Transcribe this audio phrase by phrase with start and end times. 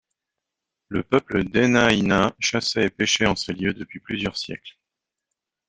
[0.87, 4.79] Le peuple Dena'ina chassait et pêchait en ces lieux depuis plusieurs siècles.